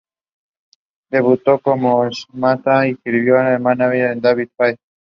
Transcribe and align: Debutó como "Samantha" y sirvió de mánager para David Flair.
Debutó 1.11 1.59
como 1.59 2.09
"Samantha" 2.11 2.87
y 2.87 2.95
sirvió 3.03 3.35
de 3.35 3.59
mánager 3.59 4.17
para 4.19 4.29
David 4.35 4.49
Flair. 4.57 4.79